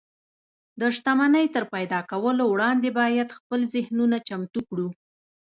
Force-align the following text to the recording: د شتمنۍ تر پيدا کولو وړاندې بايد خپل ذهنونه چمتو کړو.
د 0.79 0.81
شتمنۍ 0.95 1.45
تر 1.55 1.63
پيدا 1.73 1.99
کولو 2.11 2.43
وړاندې 2.47 2.89
بايد 2.99 3.29
خپل 3.37 3.59
ذهنونه 3.73 4.17
چمتو 4.27 4.59
کړو. 4.69 4.87